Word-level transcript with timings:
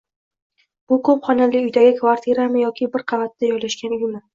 Bu 0.93 0.97
ko'p 1.09 1.29
xonali 1.29 1.63
uydagi 1.67 1.95
kvartirami 2.03 2.67
yoki 2.67 2.93
bir 2.97 3.09
qavatda 3.15 3.57
joylashgan 3.57 4.01
uymi? 4.05 4.29